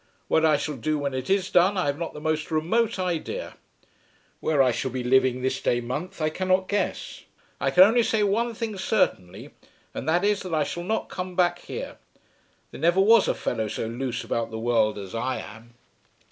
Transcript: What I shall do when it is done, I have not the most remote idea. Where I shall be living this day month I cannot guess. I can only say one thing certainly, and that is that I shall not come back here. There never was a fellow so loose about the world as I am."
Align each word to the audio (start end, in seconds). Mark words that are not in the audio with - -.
What 0.27 0.43
I 0.43 0.57
shall 0.57 0.77
do 0.77 0.97
when 0.97 1.13
it 1.13 1.29
is 1.29 1.51
done, 1.51 1.77
I 1.77 1.85
have 1.85 1.99
not 1.99 2.15
the 2.15 2.19
most 2.19 2.49
remote 2.49 2.97
idea. 2.97 3.53
Where 4.39 4.59
I 4.63 4.71
shall 4.71 4.89
be 4.89 5.03
living 5.03 5.43
this 5.43 5.61
day 5.61 5.79
month 5.79 6.19
I 6.19 6.31
cannot 6.31 6.67
guess. 6.67 7.21
I 7.59 7.69
can 7.69 7.83
only 7.83 8.01
say 8.01 8.23
one 8.23 8.55
thing 8.55 8.79
certainly, 8.79 9.51
and 9.93 10.09
that 10.09 10.23
is 10.25 10.41
that 10.41 10.55
I 10.55 10.63
shall 10.63 10.85
not 10.85 11.09
come 11.09 11.35
back 11.35 11.59
here. 11.59 11.97
There 12.71 12.81
never 12.81 12.99
was 12.99 13.27
a 13.27 13.35
fellow 13.35 13.67
so 13.67 13.85
loose 13.85 14.23
about 14.23 14.49
the 14.49 14.57
world 14.57 14.97
as 14.97 15.13
I 15.13 15.37
am." 15.37 15.75